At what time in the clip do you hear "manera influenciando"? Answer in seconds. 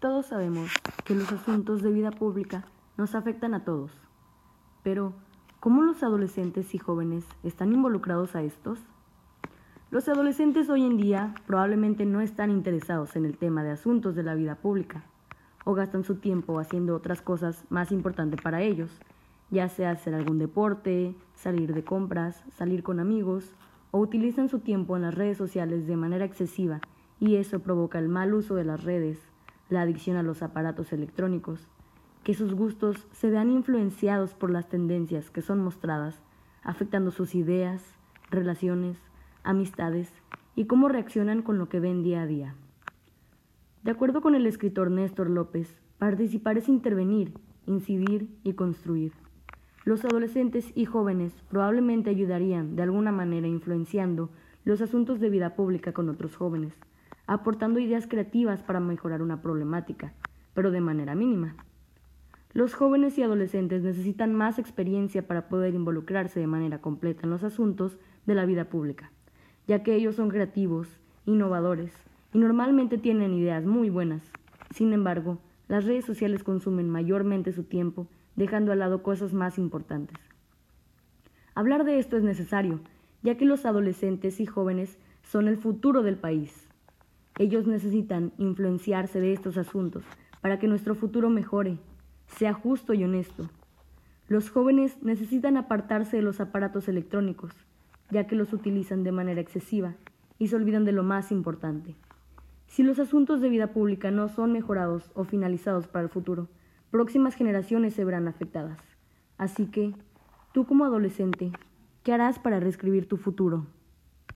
53.12-54.30